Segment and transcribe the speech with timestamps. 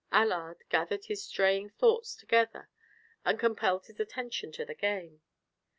[0.11, 2.69] Allard gathered his straying thoughts together
[3.23, 5.21] and compelled his attention to the game.